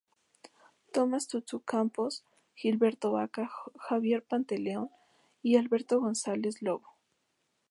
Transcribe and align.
Tomás 0.93 1.27
Tutú 1.27 1.59
Campos, 1.61 2.25
Gilberto 2.55 3.11
Vaca, 3.11 3.51
Javier 3.77 4.23
Pantaleón 4.23 4.89
y 5.43 5.57
Alberto 5.57 5.99
González 6.01 6.63
Lobo. 6.63 6.87